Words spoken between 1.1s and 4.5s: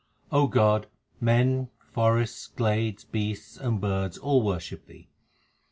men, forests, glades, beasts, and birds all